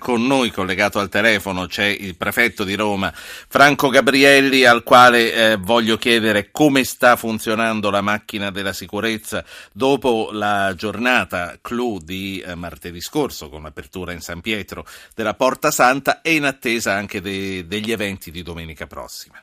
Con 0.00 0.26
noi 0.26 0.50
collegato 0.50 0.98
al 0.98 1.10
telefono 1.10 1.66
c'è 1.66 1.84
il 1.84 2.16
prefetto 2.16 2.64
di 2.64 2.74
Roma, 2.74 3.12
Franco 3.12 3.90
Gabrielli, 3.90 4.64
al 4.64 4.82
quale 4.82 5.30
eh, 5.32 5.56
voglio 5.56 5.98
chiedere 5.98 6.50
come 6.50 6.84
sta 6.84 7.16
funzionando 7.16 7.90
la 7.90 8.00
macchina 8.00 8.50
della 8.50 8.72
sicurezza 8.72 9.44
dopo 9.74 10.30
la 10.32 10.72
giornata 10.74 11.58
clou 11.60 11.98
di 11.98 12.40
eh, 12.40 12.54
martedì 12.54 12.98
scorso 12.98 13.50
con 13.50 13.62
l'apertura 13.62 14.12
in 14.12 14.20
San 14.20 14.40
Pietro 14.40 14.86
della 15.14 15.34
Porta 15.34 15.70
Santa 15.70 16.22
e 16.22 16.34
in 16.34 16.44
attesa 16.44 16.94
anche 16.94 17.20
de- 17.20 17.66
degli 17.66 17.92
eventi 17.92 18.30
di 18.30 18.42
domenica 18.42 18.86
prossima. 18.86 19.38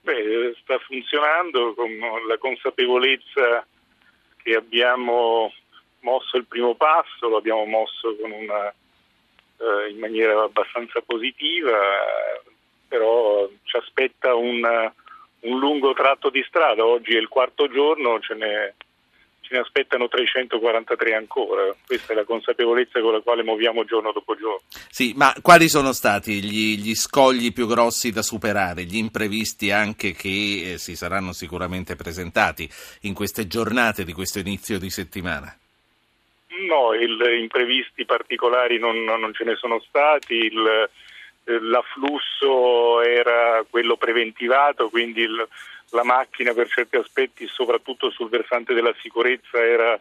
Beh, 0.00 0.56
sta 0.60 0.76
funzionando 0.80 1.72
con 1.74 1.88
la 2.26 2.36
consapevolezza 2.36 3.64
che 4.42 4.56
abbiamo 4.56 5.52
mosso 6.00 6.36
il 6.36 6.46
primo 6.46 6.74
passo, 6.74 7.28
lo 7.28 7.36
abbiamo 7.36 7.64
mosso 7.64 8.16
con 8.20 8.32
una 8.32 8.74
in 9.90 9.98
maniera 9.98 10.42
abbastanza 10.42 11.00
positiva, 11.00 11.78
però 12.88 13.48
ci 13.62 13.76
aspetta 13.76 14.34
un, 14.34 14.62
un, 15.40 15.58
lungo 15.58 15.92
tratto 15.92 16.30
di 16.30 16.44
strada, 16.46 16.84
oggi 16.84 17.14
è 17.14 17.18
il 17.18 17.28
quarto 17.28 17.68
giorno, 17.68 18.18
ce 18.20 18.34
ne, 18.34 18.74
ce 19.40 19.54
ne 19.54 19.60
aspettano 19.60 20.08
343 20.08 21.14
ancora, 21.14 21.74
questa 21.86 22.12
è 22.12 22.16
la 22.16 22.24
consapevolezza 22.24 23.00
con 23.00 23.12
la 23.12 23.20
quale 23.20 23.42
muoviamo 23.42 23.84
giorno 23.84 24.12
dopo 24.12 24.34
giorno. 24.34 24.62
Sì, 24.88 25.12
ma 25.14 25.32
quali 25.42 25.68
sono 25.68 25.92
stati 25.92 26.42
gli, 26.42 26.78
gli 26.78 26.94
scogli 26.94 27.52
più 27.52 27.66
grossi 27.66 28.10
da 28.10 28.22
superare, 28.22 28.84
gli 28.84 28.96
imprevisti 28.96 29.70
anche 29.70 30.12
che 30.12 30.72
eh, 30.72 30.78
si 30.78 30.96
saranno 30.96 31.32
sicuramente 31.32 31.96
presentati 31.96 32.68
in 33.02 33.14
queste 33.14 33.46
giornate 33.46 34.04
di 34.04 34.12
questo 34.12 34.38
inizio 34.38 34.78
di 34.78 34.90
settimana? 34.90 35.54
No, 36.70 36.94
il, 36.94 37.20
imprevisti 37.40 38.04
particolari 38.04 38.78
non, 38.78 39.02
non, 39.02 39.34
ce 39.34 39.42
ne 39.42 39.56
sono 39.56 39.80
stati, 39.80 40.34
il, 40.34 40.88
l'afflusso 41.62 43.02
era 43.02 43.64
quello 43.68 43.96
preventivato, 43.96 44.88
quindi 44.88 45.22
il, 45.22 45.48
la 45.90 46.04
macchina 46.04 46.54
per 46.54 46.68
certi 46.68 46.94
aspetti, 46.94 47.48
soprattutto 47.48 48.10
sul 48.10 48.28
versante 48.28 48.72
della 48.72 48.94
sicurezza, 49.00 49.58
era 49.58 49.98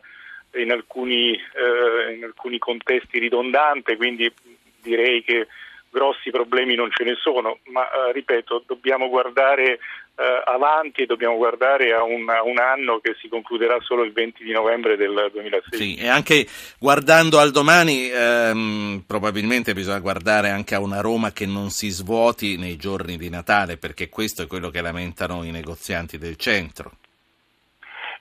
in 0.57 0.71
alcuni, 0.71 1.33
eh, 1.33 2.13
in 2.13 2.23
alcuni 2.23 2.59
contesti 2.59 3.17
ridondante, 3.17 3.97
quindi 3.97 4.31
direi 4.79 5.23
che 5.23 5.47
grossi 5.89 6.29
problemi 6.29 6.75
non 6.75 6.89
ce 6.91 7.03
ne 7.03 7.15
sono, 7.15 7.59
ma 7.65 7.83
eh, 7.83 8.11
ripeto, 8.13 8.63
dobbiamo 8.65 9.09
guardare 9.09 9.79
eh, 10.19 10.43
avanti 10.45 11.03
e 11.03 11.05
dobbiamo 11.05 11.37
guardare 11.37 11.93
a 11.93 12.03
un, 12.03 12.29
a 12.29 12.43
un, 12.43 12.59
anno 12.59 12.99
che 12.99 13.15
si 13.19 13.29
concluderà 13.29 13.79
solo 13.79 14.03
il 14.03 14.11
20 14.11 14.43
di 14.43 14.51
novembre 14.51 14.97
del 14.97 15.29
2016. 15.31 15.77
Sì, 15.77 15.95
e 15.95 16.09
anche 16.09 16.45
guardando 16.77 17.39
al 17.39 17.51
domani, 17.51 18.09
ehm, 18.09 19.03
probabilmente 19.07 19.73
bisogna 19.73 19.99
guardare 19.99 20.49
anche 20.49 20.75
a 20.75 20.81
una 20.81 20.99
Roma 20.99 21.31
che 21.31 21.45
non 21.45 21.69
si 21.69 21.89
svuoti 21.89 22.57
nei 22.57 22.75
giorni 22.75 23.17
di 23.17 23.29
Natale, 23.29 23.77
perché 23.77 24.09
questo 24.09 24.41
è 24.43 24.47
quello 24.47 24.69
che 24.69 24.81
lamentano 24.81 25.43
i 25.43 25.51
negozianti 25.51 26.17
del 26.17 26.35
centro. 26.35 26.91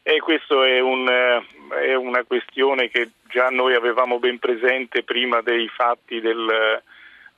E 0.03 0.21
questa 0.21 0.55
è, 0.67 0.81
un, 0.81 1.07
è 1.07 1.95
una 1.95 2.25
questione 2.25 2.89
che 2.89 3.11
già 3.29 3.49
noi 3.49 3.75
avevamo 3.75 4.19
ben 4.19 4.39
presente 4.39 5.03
prima 5.03 5.43
dei 5.43 5.69
fatti 5.69 6.21
del 6.21 6.81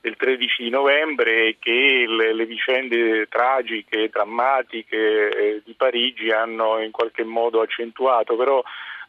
del 0.01 0.15
13 0.17 0.69
novembre 0.69 1.47
e 1.47 1.57
che 1.59 2.05
le, 2.07 2.33
le 2.33 2.45
vicende 2.45 3.27
tragiche, 3.27 4.09
drammatiche 4.09 5.29
eh, 5.29 5.61
di 5.63 5.73
Parigi 5.73 6.31
hanno 6.31 6.79
in 6.79 6.91
qualche 6.91 7.23
modo 7.23 7.61
accentuato, 7.61 8.35
però 8.35 8.61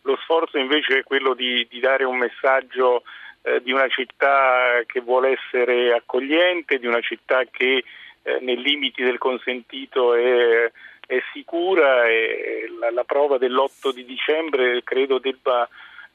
lo 0.03 0.19
sforzo 0.23 0.59
invece 0.59 0.99
è 0.99 1.03
quello 1.03 1.33
di, 1.35 1.67
di 1.71 1.81
dare 1.81 2.05
un 2.05 2.19
messaggio 2.19 3.05
eh, 3.43 3.63
di 3.63 3.73
una 3.73 3.89
città 3.89 4.83
che 4.87 5.01
vuole 5.01 5.39
essere 5.39 5.95
accogliente, 5.95 6.79
di 6.79 6.87
una 6.87 7.01
città 7.01 7.43
che 7.51 7.85
eh, 8.23 8.39
nei 8.41 8.61
limiti 8.61 9.03
del 9.03 9.19
consentito 9.19 10.15
è, 10.15 10.71
è 11.07 11.23
sicura 11.33 12.07
e 12.07 12.71
la, 12.79 12.91
la 12.91 13.05
prova 13.05 13.39
dell'8 13.39 13.93
di 13.95 14.05
dicembre 14.05 14.83
credo 14.85 15.19
debba 15.19 15.67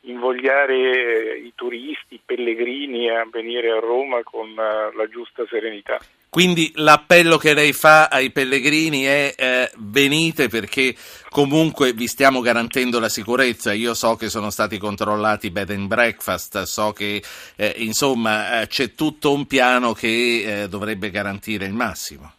invogliare 0.07 1.37
i 1.37 1.51
turisti, 1.55 2.15
i 2.15 2.21
pellegrini 2.23 3.09
a 3.09 3.27
venire 3.31 3.71
a 3.71 3.79
Roma 3.79 4.21
con 4.23 4.49
eh, 4.49 4.95
la 4.95 5.07
giusta 5.09 5.45
serenità. 5.49 5.99
Quindi 6.29 6.71
l'appello 6.75 7.37
che 7.37 7.53
lei 7.53 7.73
fa 7.73 8.07
ai 8.07 8.31
pellegrini 8.31 9.03
è 9.03 9.33
eh, 9.37 9.71
venite 9.77 10.49
perché 10.49 10.93
comunque 11.29 11.93
vi 11.93 12.07
stiamo 12.07 12.41
garantendo 12.41 12.99
la 12.99 13.09
sicurezza. 13.09 13.73
Io 13.73 13.93
so 13.93 14.15
che 14.15 14.29
sono 14.29 14.49
stati 14.49 14.77
controllati 14.77 15.49
bed 15.49 15.71
and 15.71 15.87
breakfast, 15.87 16.61
so 16.63 16.91
che 16.91 17.23
eh, 17.55 17.73
insomma 17.77 18.61
eh, 18.61 18.67
c'è 18.67 18.93
tutto 18.93 19.31
un 19.31 19.47
piano 19.47 19.93
che 19.93 20.63
eh, 20.63 20.67
dovrebbe 20.67 21.09
garantire 21.09 21.65
il 21.65 21.73
massimo. 21.73 22.33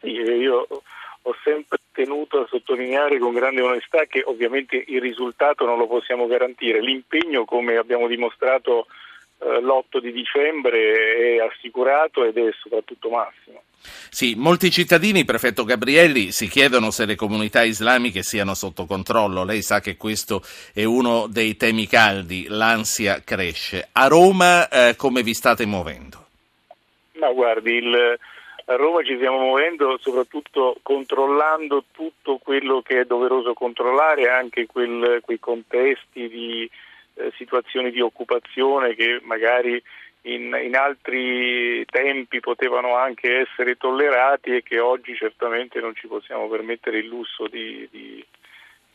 Sì, 0.00 0.08
io 0.08 0.66
ho 1.22 1.36
sempre 1.44 1.75
tenuto 1.96 2.40
a 2.40 2.46
sottolineare 2.46 3.18
con 3.18 3.32
grande 3.32 3.62
onestà 3.62 4.04
che 4.04 4.22
ovviamente 4.22 4.84
il 4.86 5.00
risultato 5.00 5.64
non 5.64 5.78
lo 5.78 5.86
possiamo 5.86 6.26
garantire, 6.26 6.82
l'impegno 6.82 7.46
come 7.46 7.78
abbiamo 7.78 8.06
dimostrato 8.06 8.86
eh, 9.38 9.60
l'8 9.62 9.98
di 10.00 10.12
dicembre 10.12 11.38
è 11.38 11.38
assicurato 11.38 12.22
ed 12.24 12.36
è 12.36 12.50
soprattutto 12.60 13.08
massimo. 13.08 13.62
Sì, 14.10 14.34
molti 14.36 14.70
cittadini, 14.70 15.24
prefetto 15.24 15.64
Gabrielli, 15.64 16.32
si 16.32 16.48
chiedono 16.48 16.90
se 16.90 17.06
le 17.06 17.14
comunità 17.14 17.62
islamiche 17.62 18.22
siano 18.22 18.52
sotto 18.52 18.84
controllo. 18.84 19.44
Lei 19.44 19.62
sa 19.62 19.80
che 19.80 19.96
questo 19.96 20.42
è 20.74 20.84
uno 20.84 21.26
dei 21.28 21.56
temi 21.56 21.86
caldi, 21.86 22.46
l'ansia 22.48 23.22
cresce. 23.24 23.88
A 23.92 24.06
Roma 24.08 24.68
eh, 24.68 24.96
come 24.96 25.22
vi 25.22 25.32
state 25.32 25.64
muovendo? 25.64 26.24
Ma 27.20 27.30
guardi, 27.32 27.74
il, 27.74 28.18
a 28.68 28.74
Roma 28.74 29.02
ci 29.02 29.14
stiamo 29.14 29.38
muovendo 29.38 29.96
soprattutto 29.98 30.76
controllando 30.82 31.84
tutto 31.92 32.38
quello 32.38 32.82
che 32.82 33.00
è 33.00 33.04
doveroso 33.04 33.52
controllare, 33.54 34.28
anche 34.28 34.66
quel, 34.66 35.20
quei 35.22 35.38
contesti 35.38 36.28
di 36.28 36.68
eh, 37.14 37.32
situazioni 37.36 37.92
di 37.92 38.00
occupazione 38.00 38.94
che 38.94 39.20
magari 39.22 39.80
in, 40.22 40.58
in, 40.64 40.74
altri 40.74 41.84
tempi 41.86 42.40
potevano 42.40 42.96
anche 42.96 43.38
essere 43.38 43.76
tollerati 43.76 44.56
e 44.56 44.62
che 44.64 44.80
oggi 44.80 45.14
certamente 45.14 45.80
non 45.80 45.94
ci 45.94 46.08
possiamo 46.08 46.48
permettere 46.48 46.98
il 46.98 47.06
lusso 47.06 47.46
di, 47.46 47.86
di, 47.92 48.24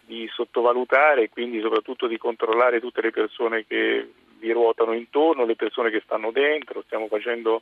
di 0.02 0.30
sottovalutare 0.34 1.24
e 1.24 1.30
quindi 1.30 1.62
soprattutto 1.62 2.08
di 2.08 2.18
controllare 2.18 2.82
tutte 2.82 3.00
le 3.00 3.12
persone 3.12 3.66
che 3.66 4.06
vi 4.38 4.52
ruotano 4.52 4.92
intorno, 4.92 5.46
le 5.46 5.56
persone 5.56 5.90
che 5.90 6.02
stanno 6.04 6.32
dentro, 6.32 6.82
stiamo 6.82 7.08
facendo 7.08 7.62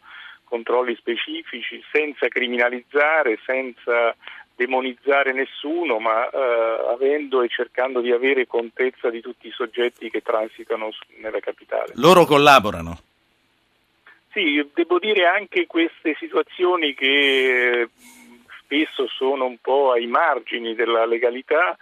controlli 0.49 0.95
specifici 0.95 1.81
senza 1.91 2.27
criminalizzare, 2.27 3.39
senza 3.45 4.15
demonizzare 4.55 5.31
nessuno, 5.31 5.99
ma 5.99 6.29
eh, 6.29 6.93
avendo 6.93 7.41
e 7.41 7.47
cercando 7.47 8.01
di 8.01 8.11
avere 8.11 8.45
contezza 8.45 9.09
di 9.09 9.21
tutti 9.21 9.47
i 9.47 9.51
soggetti 9.51 10.09
che 10.09 10.21
transitano 10.21 10.89
nella 11.21 11.39
capitale. 11.39 11.93
Loro 11.95 12.25
collaborano? 12.25 12.99
Sì, 14.31 14.61
devo 14.73 14.99
dire 14.99 15.25
anche 15.27 15.65
queste 15.65 16.15
situazioni 16.19 16.93
che 16.93 17.87
spesso 18.61 19.07
sono 19.07 19.45
un 19.45 19.57
po' 19.61 19.91
ai 19.91 20.07
margini 20.07 20.75
della 20.75 21.05
legalità, 21.05 21.77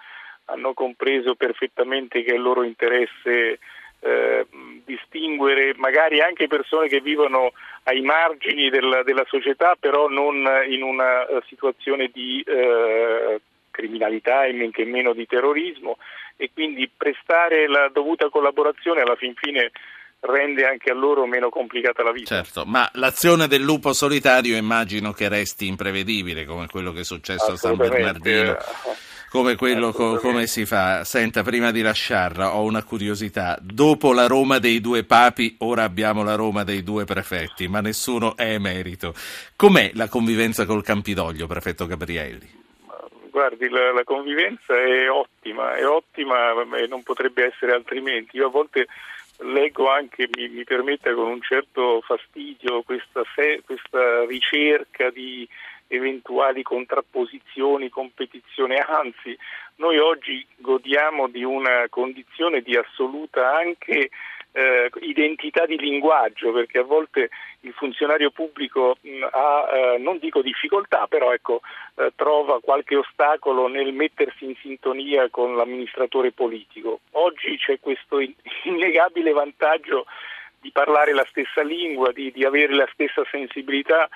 hanno 0.46 0.74
compreso 0.74 1.36
perfettamente 1.36 2.24
che 2.24 2.32
è 2.32 2.36
il 2.36 2.42
loro 2.42 2.64
interesse 2.64 3.60
eh, 4.00 4.46
distinguere 4.88 5.74
magari 5.76 6.22
anche 6.22 6.48
persone 6.48 6.88
che 6.88 7.02
vivono 7.02 7.52
ai 7.84 8.02
margini 8.02 8.70
della, 8.70 9.04
della 9.04 9.26
società, 9.28 9.76
però 9.78 10.08
non 10.08 10.48
in 10.68 10.82
una 10.82 11.30
uh, 11.30 11.42
situazione 11.46 12.10
di 12.12 12.44
uh, 12.48 13.40
criminalità 13.70 14.46
e 14.46 14.54
men 14.54 14.72
che 14.72 14.86
meno 14.86 15.14
di 15.14 15.28
terrorismo 15.28 15.98
e 16.38 16.50
quindi 16.54 16.90
prestare 16.96 17.68
la 17.68 17.90
dovuta 17.90 18.30
collaborazione 18.30 19.02
alla 19.02 19.16
fin 19.16 19.34
fine 19.36 19.72
rende 20.20 20.66
anche 20.66 20.92
a 20.92 20.94
loro 20.94 21.26
meno 21.26 21.50
complicata 21.50 22.04
la 22.04 22.12
vita. 22.12 22.36
Certo, 22.36 22.66
ma 22.66 22.90
l'azione 22.94 23.48
del 23.48 23.62
lupo 23.62 23.94
solitario 23.94 24.58
immagino 24.58 25.14
che 25.14 25.28
resti 25.30 25.68
imprevedibile 25.68 26.46
come 26.46 26.68
quello 26.68 26.92
che 26.92 27.02
è 27.02 27.04
successo 27.04 27.52
a 27.52 27.58
San 27.58 27.76
Bernardino. 27.76 28.58
Come 29.30 29.56
quello 29.56 29.92
co- 29.92 30.20
come 30.20 30.48
si 30.48 30.66
fa. 30.66 31.04
Senta, 31.04 31.44
prima 31.44 31.72
di 31.72 31.82
lasciarla 31.82 32.56
ho 32.56 32.64
una 32.64 32.84
curiosità. 32.84 33.58
Dopo 33.62 34.14
la 34.14 34.26
Roma 34.26 34.58
dei 34.58 34.80
due 34.80 35.04
papi, 35.04 35.58
ora 35.60 35.84
abbiamo 35.84 36.24
la 36.24 36.36
Roma 36.36 36.64
dei 36.64 36.82
due 36.82 37.04
prefetti, 37.04 37.68
ma 37.68 37.82
nessuno 37.82 38.38
è 38.38 38.54
emerito. 38.54 39.14
Com'è 39.58 39.92
la 39.96 40.08
convivenza 40.08 40.66
col 40.66 40.82
Campidoglio, 40.82 41.46
prefetto 41.46 41.86
Gabrielli? 41.86 42.66
Guardi, 43.30 43.68
la, 43.68 43.92
la 43.92 44.04
convivenza 44.06 44.74
è 44.74 45.10
ottima, 45.12 45.76
è 45.76 45.86
ottima 45.86 46.52
e 46.78 46.88
non 46.88 47.04
potrebbe 47.04 47.46
essere 47.48 47.74
altrimenti. 47.74 48.38
Io 48.38 48.48
a 48.48 48.50
volte 48.50 48.88
leggo 49.40 49.90
anche, 49.90 50.30
mi, 50.36 50.50
mi 50.50 50.64
permetta 50.64 51.14
con 51.14 51.28
un 51.28 51.42
certo 51.42 52.02
fastidio, 52.02 52.82
questa, 52.84 53.24
se, 53.36 53.62
questa 53.66 54.26
ricerca 54.26 55.10
di 55.10 55.48
eventuali 55.88 56.64
contrapposizioni, 56.64 57.90
competizione, 57.90 58.78
anzi 58.78 59.38
noi 59.76 59.98
oggi 60.00 60.46
godiamo 60.58 61.28
di 61.28 61.44
una 61.44 61.86
condizione 61.90 62.62
di 62.62 62.76
assoluta 62.76 63.54
anche 63.56 64.10
eh, 64.58 64.90
identità 65.02 65.68
di 65.68 65.78
linguaggio, 65.78 66.52
perché 66.52 66.80
a 66.80 66.84
volte 66.84 67.30
il 67.62 67.74
funzionario 67.74 68.32
pubblico 68.32 68.98
mh, 69.00 69.28
ha, 69.32 69.70
eh, 69.72 69.98
non 70.00 70.18
dico 70.18 70.42
difficoltà, 70.42 71.06
però 71.08 71.32
ecco, 71.32 71.62
eh, 71.96 72.12
trova 72.16 72.60
qualche 72.60 72.96
ostacolo 72.96 73.68
nel 73.68 73.94
mettersi 73.94 74.46
in 74.46 74.56
sintonia 74.56 75.30
con 75.30 75.56
l'amministratore 75.56 76.32
politico. 76.32 77.02
Oggi 77.12 77.56
c'è 77.58 77.80
questo 77.80 78.18
innegabile 78.66 79.32
vantaggio 79.32 80.08
di 80.60 80.72
parlare 80.72 81.14
la 81.14 81.26
stessa 81.30 81.62
lingua, 81.62 82.12
di, 82.12 82.32
di 82.32 82.44
avere 82.44 82.74
la 82.74 82.90
stessa 82.92 83.24
sensibilità 83.30 84.10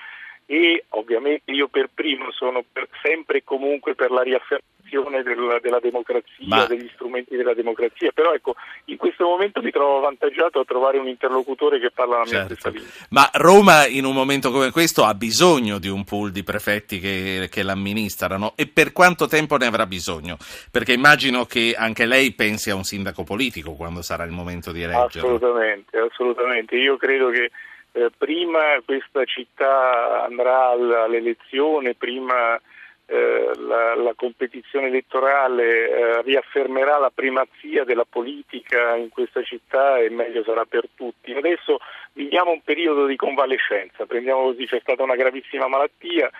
e 0.52 0.84
ovviamente 0.90 1.50
io 1.50 1.68
per 1.68 1.88
primo 1.94 2.30
sono 2.30 2.62
per, 2.70 2.86
sempre 3.02 3.38
e 3.38 3.42
comunque 3.42 3.94
per 3.94 4.10
la 4.10 4.20
riaffermazione 4.20 5.22
della, 5.22 5.58
della 5.60 5.78
democrazia, 5.80 6.44
Ma... 6.46 6.66
degli 6.66 6.90
strumenti 6.92 7.36
della 7.36 7.54
democrazia, 7.54 8.10
però 8.12 8.34
ecco, 8.34 8.54
in 8.86 8.98
questo 8.98 9.24
momento 9.24 9.62
mi 9.62 9.70
trovo 9.70 9.96
avvantaggiato 9.96 10.60
a 10.60 10.64
trovare 10.64 10.98
un 10.98 11.08
interlocutore 11.08 11.80
che 11.80 11.90
parla 11.90 12.18
la 12.18 12.24
mia 12.24 12.32
certo. 12.32 12.52
stessa 12.52 12.68
lingua. 12.68 12.90
Ma 13.08 13.30
Roma 13.32 13.86
in 13.86 14.04
un 14.04 14.12
momento 14.12 14.50
come 14.50 14.70
questo 14.70 15.04
ha 15.04 15.14
bisogno 15.14 15.78
di 15.78 15.88
un 15.88 16.04
pool 16.04 16.30
di 16.32 16.42
prefetti 16.42 17.00
che, 17.00 17.48
che 17.50 17.62
l'amministrano 17.62 18.52
e 18.54 18.66
per 18.66 18.92
quanto 18.92 19.26
tempo 19.28 19.56
ne 19.56 19.64
avrà 19.64 19.86
bisogno? 19.86 20.36
Perché 20.70 20.92
immagino 20.92 21.46
che 21.46 21.74
anche 21.74 22.04
lei 22.04 22.34
pensi 22.34 22.68
a 22.68 22.74
un 22.74 22.84
sindaco 22.84 23.24
politico 23.24 23.72
quando 23.72 24.02
sarà 24.02 24.24
il 24.24 24.32
momento 24.32 24.70
di 24.70 24.82
eleggere. 24.82 25.26
Assolutamente, 25.26 25.96
assolutamente. 25.96 26.76
Io 26.76 26.98
credo 26.98 27.30
che 27.30 27.50
eh, 27.92 28.10
prima 28.16 28.80
questa 28.84 29.24
città 29.24 30.24
andrà 30.24 30.70
all'elezione, 30.70 31.94
prima 31.94 32.58
eh, 33.06 33.52
la, 33.58 33.94
la, 33.94 34.14
competizione 34.14 34.86
elettorale 34.86 35.90
eh, 35.90 36.22
riaffermerà 36.22 36.98
la 36.98 37.10
primazia 37.14 37.84
della 37.84 38.06
politica 38.08 38.96
in 38.96 39.10
questa 39.10 39.42
città 39.42 39.98
e 39.98 40.08
meglio 40.08 40.42
sarà 40.44 40.64
per 40.64 40.88
tutti. 40.94 41.32
Adesso 41.32 41.78
viviamo 42.14 42.52
un 42.52 42.62
periodo 42.62 43.04
di 43.04 43.16
convalescenza, 43.16 44.06
prendiamo 44.06 44.44
così, 44.44 44.66
c'è 44.66 44.80
stata 44.80 45.02
una 45.02 45.16
gravissima 45.16 45.68
malattia 45.68 46.30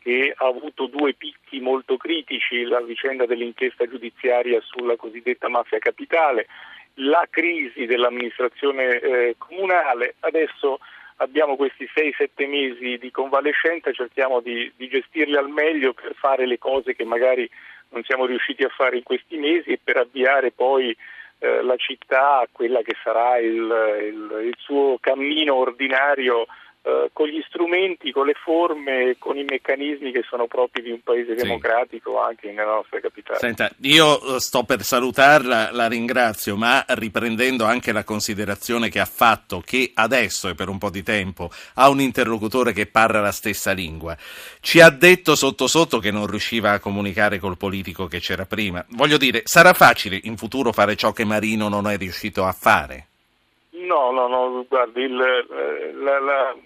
che 0.00 0.32
ha 0.36 0.46
avuto 0.46 0.86
due 0.86 1.14
picchi 1.14 1.60
molto 1.60 1.96
critici, 1.96 2.64
la 2.64 2.80
vicenda 2.80 3.24
dell'inchiesta 3.24 3.86
giudiziaria 3.86 4.60
sulla 4.60 4.96
cosiddetta 4.96 5.48
mafia 5.48 5.78
capitale, 5.78 6.46
la 7.00 7.26
crisi 7.30 7.86
dell'amministrazione 7.86 9.00
eh, 9.00 9.34
comunale, 9.38 10.16
adesso 10.20 10.78
abbiamo 11.18 11.56
questi 11.56 11.88
6-7 11.94 12.48
mesi 12.48 12.98
di 12.98 13.10
convalescenza, 13.10 13.92
cerchiamo 13.92 14.40
di, 14.40 14.70
di, 14.76 14.88
gestirli 14.88 15.36
al 15.36 15.48
meglio 15.48 15.92
per 15.92 16.14
fare 16.14 16.46
le 16.46 16.58
cose 16.58 16.94
che 16.94 17.04
magari 17.04 17.48
non 17.90 18.02
siamo 18.04 18.26
riusciti 18.26 18.64
a 18.64 18.68
fare 18.68 18.96
in 18.96 19.02
questi 19.02 19.36
mesi 19.36 19.70
e 19.70 19.80
per 19.82 19.96
avviare 19.96 20.50
poi 20.50 20.96
eh, 21.38 21.62
la 21.62 21.76
città 21.76 22.40
a 22.40 22.48
quella 22.50 22.82
che 22.82 22.96
sarà 23.02 23.38
il, 23.38 23.54
il, 23.54 24.46
il 24.46 24.54
suo 24.58 24.98
cammino 25.00 25.54
ordinario 25.54 26.46
eh, 26.80 27.10
con 27.12 27.26
gli 27.26 27.42
strumenti, 27.48 28.12
con 28.12 28.26
le 28.26 28.34
forme, 28.34 29.16
con 29.18 29.36
i 29.36 29.44
meccanismi 29.44 30.12
che 30.12 30.24
sono 30.28 30.46
propri 30.46 30.82
di 30.82 30.90
un 30.90 31.00
paese 31.02 31.36
sì. 31.36 31.44
democratico 31.44 32.20
anche 32.20 32.52
nella 32.52 32.74
nostra 32.74 33.00
capitale. 33.00 33.38
Senta, 33.38 33.70
io 33.82 34.36
eh, 34.36 34.40
sto 34.40 34.62
per 34.62 34.82
salutarla, 34.82 35.70
la 35.72 35.88
ringrazio, 35.88 36.56
ma 36.56 36.84
riprendendo 36.88 37.64
anche 37.64 37.90
la 37.90 38.04
considerazione 38.04 38.88
che 38.90 39.00
ha 39.00 39.06
fatto 39.06 39.60
che 39.60 39.90
adesso 39.92 40.48
e 40.48 40.54
per 40.54 40.68
un 40.68 40.78
po' 40.78 40.90
di 40.90 41.02
tempo 41.02 41.50
ha 41.74 41.88
un 41.88 42.00
interlocutore 42.00 42.72
che 42.72 42.86
parla 42.86 43.20
la 43.20 43.32
stessa 43.32 43.72
lingua, 43.72 44.16
ci 44.60 44.80
ha 44.80 44.90
detto 44.90 45.34
sotto 45.34 45.66
sotto 45.66 45.98
che 45.98 46.12
non 46.12 46.26
riusciva 46.26 46.70
a 46.70 46.78
comunicare 46.78 47.38
col 47.38 47.56
politico 47.56 48.06
che 48.06 48.20
c'era 48.20 48.46
prima. 48.46 48.84
Voglio 48.90 49.16
dire, 49.16 49.42
sarà 49.44 49.72
facile 49.72 50.20
in 50.22 50.36
futuro 50.36 50.72
fare 50.72 50.94
ciò 50.94 51.12
che 51.12 51.24
Marino 51.24 51.68
non 51.68 51.88
è 51.88 51.96
riuscito 51.96 52.44
a 52.44 52.52
fare? 52.52 53.07
No, 53.86 54.10
no, 54.10 54.26
no, 54.26 54.64
guardi, 54.68 55.02
il, 55.02 55.20
eh, 55.20 55.92
la, 55.92 56.18
la, 56.18 56.56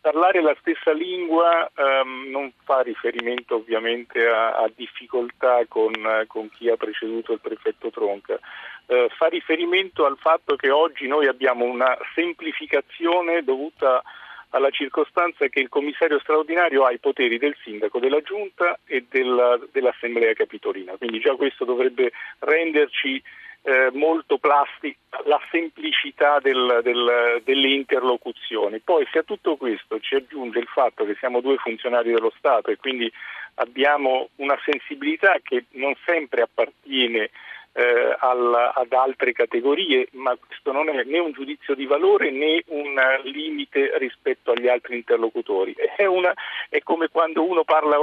parlare 0.00 0.42
la 0.42 0.56
stessa 0.60 0.92
lingua 0.92 1.70
um, 1.76 2.28
non 2.28 2.52
fa 2.64 2.80
riferimento 2.80 3.56
ovviamente 3.56 4.26
a, 4.26 4.54
a 4.54 4.70
difficoltà 4.74 5.64
con, 5.68 5.92
con, 6.26 6.50
chi 6.50 6.68
ha 6.68 6.76
preceduto 6.76 7.32
il 7.32 7.40
prefetto 7.40 7.90
Tronca, 7.90 8.34
uh, 8.34 9.08
fa 9.10 9.26
riferimento 9.26 10.04
al 10.04 10.16
fatto 10.18 10.56
che 10.56 10.70
oggi 10.70 11.06
noi 11.06 11.28
abbiamo 11.28 11.64
una 11.64 11.96
semplificazione 12.14 13.42
dovuta 13.42 14.02
alla 14.50 14.70
circostanza 14.70 15.46
che 15.48 15.60
il 15.60 15.68
commissario 15.68 16.18
straordinario 16.18 16.84
ha 16.84 16.92
i 16.92 16.98
poteri 16.98 17.38
del 17.38 17.56
sindaco, 17.62 17.98
della 17.98 18.20
giunta 18.20 18.78
e 18.84 19.06
della, 19.08 19.58
dell'assemblea 19.70 20.32
capitolina, 20.34 20.96
quindi 20.96 21.20
già 21.20 21.34
questo 21.36 21.64
dovrebbe 21.64 22.12
renderci 22.40 23.22
eh, 23.62 23.90
molto 23.92 24.38
plastica 24.38 24.98
la 25.24 25.40
semplicità 25.50 26.40
del, 26.40 26.80
del, 26.82 27.42
delle 27.44 27.68
interlocuzioni. 27.68 28.80
Poi 28.80 29.06
se 29.12 29.18
a 29.18 29.22
tutto 29.22 29.56
questo 29.56 30.00
ci 30.00 30.14
aggiunge 30.14 30.58
il 30.58 30.66
fatto 30.66 31.04
che 31.04 31.14
siamo 31.18 31.40
due 31.40 31.56
funzionari 31.56 32.12
dello 32.12 32.32
Stato 32.36 32.70
e 32.70 32.76
quindi 32.76 33.10
abbiamo 33.54 34.30
una 34.36 34.58
sensibilità 34.64 35.36
che 35.42 35.66
non 35.72 35.94
sempre 36.04 36.42
appartiene 36.42 37.30
eh, 37.72 38.16
al, 38.18 38.72
ad 38.74 38.92
altre 38.92 39.32
categorie, 39.32 40.08
ma 40.12 40.36
questo 40.36 40.72
non 40.72 40.88
è 40.88 41.02
né 41.04 41.18
un 41.18 41.32
giudizio 41.32 41.74
di 41.74 41.86
valore 41.86 42.30
né 42.30 42.62
un 42.68 42.94
limite 43.24 43.96
rispetto 43.98 44.52
agli 44.52 44.68
altri 44.68 44.96
interlocutori. 44.96 45.74
È, 45.96 46.04
una, 46.04 46.32
è 46.68 46.80
come 46.82 47.08
quando 47.08 47.44
uno, 47.44 47.64
parla, 47.64 47.96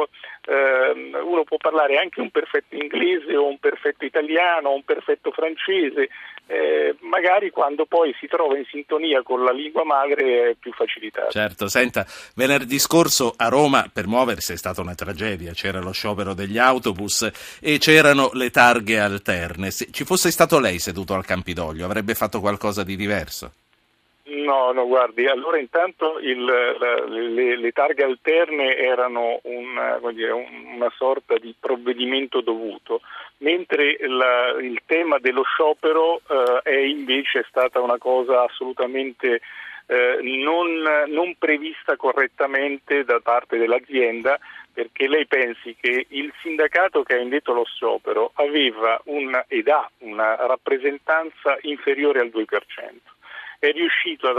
eh, 0.45 1.21
uno 1.21 1.44
può 1.44 1.57
parlare 1.57 1.98
anche 1.98 2.21
un 2.21 2.30
perfetto 2.30 2.75
inglese 2.75 3.36
o 3.36 3.48
un 3.48 3.60
perfetto 3.60 4.06
italiano 4.06 4.69
o 4.69 4.75
un 4.75 4.83
perfetto 4.83 5.31
francese, 5.31 6.10
eh, 6.50 6.96
magari 7.01 7.51
quando 7.51 7.86
poi 7.86 8.12
si 8.19 8.25
trova 8.25 8.57
in 8.57 8.66
sintonia 8.66 9.22
con 9.22 9.44
la 9.44 9.51
lingua 9.51 9.86
madre 9.86 10.50
è 10.50 10.56
più 10.60 10.74
facilitato. 10.74 11.30
Certo, 11.30 11.68
senta, 11.68 12.07
venerdì 12.34 12.80
scorso 12.80 13.36
a 13.38 13.50
Roma 13.50 13.88
per 13.94 14.07
muoversi 14.07 14.54
è 14.54 14.57
stata 14.57 14.81
una 14.81 14.96
tragedia, 14.96 15.54
c'era 15.54 15.80
lo 15.80 15.92
sciopero 15.92 16.34
degli 16.34 16.57
autobus 16.57 17.30
e 17.62 17.78
c'erano 17.78 18.31
le 18.34 18.50
targhe 18.50 19.00
alterne. 19.00 19.69
Se 19.69 19.90
ci 19.92 20.04
fosse 20.06 20.31
stato 20.31 20.60
lei 20.60 20.80
seduto 20.80 21.13
al 21.13 21.24
Campidoglio 21.24 21.86
avrebbe 21.86 22.16
fatto 22.16 22.40
qualcosa 22.40 22.84
di 22.84 22.95
diverso? 22.95 23.52
No, 24.31 24.72
no, 24.72 24.86
guardi, 24.86 25.26
allora 25.26 25.58
intanto 25.58 26.20
il, 26.20 26.44
la, 26.44 27.04
le, 27.06 27.58
le, 27.58 27.72
targhe 27.72 28.04
alterne 28.04 28.76
erano 28.78 29.40
una, 29.44 30.00
dire, 30.12 30.31
una, 30.31 30.92
sorta 30.96 31.36
di 31.40 31.56
provvedimento 31.60 32.42
dovuto, 32.42 33.02
mentre 33.38 33.98
la, 34.02 34.56
il 34.60 34.81
tema 34.86 35.18
dello 35.18 35.42
sciopero 35.42 36.22
eh, 36.28 36.60
è 36.62 36.78
invece 36.78 37.44
stata 37.50 37.81
una 37.81 37.98
cosa 37.98 38.44
assolutamente 38.44 39.42
eh, 39.88 40.20
non, 40.22 40.84
non 41.08 41.36
prevista 41.40 41.96
correttamente 41.96 43.04
da 43.04 43.19
parte 43.21 43.57
dell'azienda 43.57 44.38
perché 44.71 45.07
lei 45.07 45.26
pensi 45.26 45.76
che 45.80 46.06
il 46.09 46.31
sindacato 46.44 47.02
che 47.02 47.16
ha 47.16 47.19
indetto 47.19 47.52
lo 47.54 47.66
sciopero 47.66 48.31
aveva 48.36 49.02
una, 49.06 49.44
ed 49.48 49.68
ha 49.68 49.90
una 50.00 50.36
rappresentanza 50.45 51.57
inferiore 51.62 52.19
al 52.19 52.28
2% 52.28 52.45
è 53.59 53.71
riuscito 53.73 54.30
ad, 54.30 54.37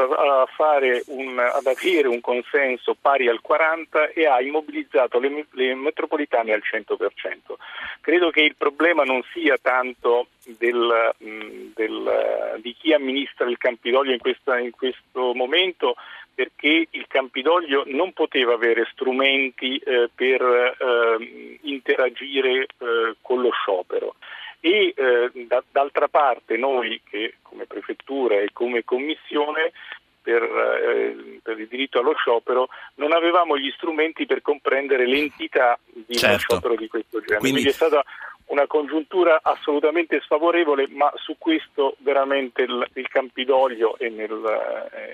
un, 1.09 1.39
ad, 1.39 1.67
avere 1.67 2.09
un 2.09 2.21
consenso 2.23 2.97
pari 2.99 3.29
al 3.29 3.41
40% 3.47 4.13
e 4.15 4.27
ha 4.27 4.41
immobilizzato 4.41 5.19
le, 5.19 5.45
le, 5.51 5.75
metropolitane 5.75 6.55
al 6.55 6.63
100%. 6.65 7.55
Credo 8.01 8.31
che 8.31 8.41
il 8.41 8.57
problema 8.57 9.05
non 9.05 9.23
sia 9.35 9.59
tanto 9.61 10.29
del, 10.45 11.15
del, 11.19 12.59
di 12.63 12.75
chi 12.75 12.95
amministra 12.95 13.47
il 13.47 13.59
Campidoglio 13.59 14.13
in, 14.13 14.21
questa, 14.21 14.59
in 14.59 14.71
questo 14.71 15.35
momento, 15.35 15.97
perché 16.35 16.87
il 16.89 17.05
Campidoglio 17.07 17.83
non 17.89 18.15
poteva 18.15 18.55
avere 18.55 18.89
strumenti 18.91 19.77
eh, 19.77 20.09
per 20.15 20.41
eh, 20.41 21.59
interagire 21.63 22.63
eh, 22.63 23.17
con 23.21 23.43
lo 23.43 23.51
sciopero 23.51 24.15
e 24.61 24.95
eh, 24.95 25.31
da, 25.47 25.63
d'altra 25.71 26.09
parte 26.09 26.57
noi 26.57 27.01
che 27.09 27.37
come 27.43 27.67
prefettura 27.67 28.37
e 28.37 28.51
come 28.53 28.85
commissione 28.85 29.73
per, 30.23 30.43
eh, 30.43 31.41
per, 31.43 31.59
il 31.59 31.67
diritto 31.67 31.99
allo 31.99 32.15
sciopero 32.15 32.69
non 32.97 33.13
avevamo 33.13 33.57
gli 33.57 33.71
strumenti 33.71 34.27
per 34.27 34.43
comprendere 34.43 35.07
l'entità 35.07 35.79
di 35.87 36.15
certo. 36.15 36.27
uno 36.27 36.39
sciopero 36.39 36.75
di 36.77 36.89
questo 36.89 37.21
genere. 37.21 37.39
Quindi, 37.39 37.63
Quindi 37.63 37.71
è 37.71 37.73
stata 37.73 38.05
una 38.51 38.67
congiuntura 38.67 39.41
assolutamente 39.43 40.21
sfavorevole, 40.23 40.89
ma 40.89 41.11
su 41.17 41.37
questo 41.39 41.97
veramente 41.99 42.63
il, 42.63 42.85
il 42.95 43.09
Campidoglio 43.09 43.97
e 43.99 44.09
nel, 44.09 44.31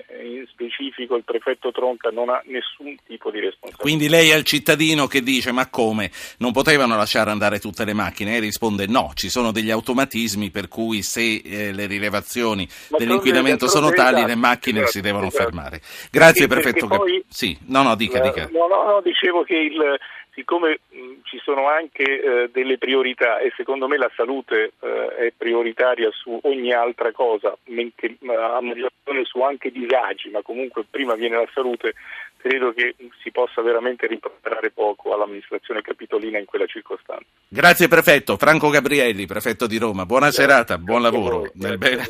eh, 0.09 0.25
in 0.27 0.45
specifico 0.47 1.15
il 1.15 1.23
prefetto 1.23 1.71
Tronca 1.71 2.09
non 2.09 2.29
ha 2.29 2.41
nessun 2.45 2.95
tipo 3.05 3.29
di 3.29 3.39
responsabilità. 3.39 3.83
Quindi 3.83 4.09
lei 4.09 4.29
è 4.29 4.35
il 4.35 4.43
cittadino 4.43 5.05
che 5.05 5.21
dice 5.21 5.51
ma 5.51 5.69
come? 5.69 6.11
Non 6.39 6.51
potevano 6.51 6.95
lasciare 6.95 7.29
andare 7.29 7.59
tutte 7.59 7.85
le 7.85 7.93
macchine? 7.93 8.37
E 8.37 8.39
risponde 8.39 8.87
no, 8.87 9.11
ci 9.13 9.29
sono 9.29 9.51
degli 9.51 9.71
automatismi 9.71 10.49
per 10.49 10.67
cui 10.67 11.03
se 11.03 11.41
eh, 11.43 11.71
le 11.73 11.85
rilevazioni 11.85 12.67
ma 12.89 12.97
dell'inquinamento 12.97 13.67
sono 13.67 13.91
tali 13.91 14.25
le 14.25 14.35
macchine 14.35 14.79
esatto, 14.79 14.91
si 14.91 15.01
devono 15.01 15.27
esatto. 15.27 15.43
fermare. 15.43 15.81
Grazie 16.11 16.41
sì, 16.41 16.47
prefetto. 16.47 16.87
Poi, 16.87 17.23
sì, 17.27 17.55
no 17.67 17.83
no, 17.83 17.95
dica, 17.95 18.19
dica. 18.19 18.49
No, 18.51 18.67
no, 18.67 18.83
no, 18.83 19.01
dicevo 19.01 19.43
che 19.43 19.55
il 19.55 19.99
siccome 20.37 20.81
mh, 20.89 20.97
ci 21.23 21.39
sono 21.43 21.67
anche 21.67 22.03
eh, 22.03 22.49
delle 22.53 22.77
priorità 22.77 23.39
e 23.39 23.51
secondo 23.57 23.87
me 23.87 23.97
la 23.97 24.11
salute 24.15 24.73
eh, 24.79 25.15
è 25.15 25.33
prioritaria 25.35 26.11
su 26.11 26.39
ogni 26.43 26.71
altra 26.71 27.11
cosa, 27.11 27.57
mentre, 27.65 28.15
a 28.21 28.61
maggior 28.61 28.91
ragione 29.03 29.25
su 29.25 29.41
anche 29.41 29.71
disagi, 29.71 30.29
ma 30.29 30.43
comunque 30.43 30.85
prima 30.87 31.15
viene 31.15 31.37
la 31.37 31.49
salute, 31.51 31.95
credo 32.37 32.71
che 32.71 32.93
si 33.23 33.31
possa 33.31 33.63
veramente 33.63 34.05
rimproverare 34.05 34.69
poco 34.69 35.11
all'amministrazione 35.11 35.81
capitolina 35.81 36.37
in 36.37 36.45
quella 36.45 36.67
circostanza. 36.67 37.25
Grazie 37.47 37.87
prefetto, 37.87 38.37
Franco 38.37 38.69
Gabrielli, 38.69 39.25
prefetto 39.25 39.65
di 39.65 39.77
Roma, 39.77 40.05
buona 40.05 40.27
grazie, 40.27 40.43
serata, 40.43 40.77
buon 40.77 41.01
lavoro, 41.01 41.49
nel, 41.55 41.79
bene, 41.79 42.03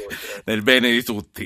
nel 0.44 0.64
bene 0.64 0.92
di 0.92 1.02
tutti. 1.02 1.46